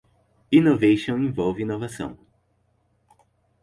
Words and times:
Innovation 0.51 1.19
envolve 1.27 1.61
inovação. 1.61 2.11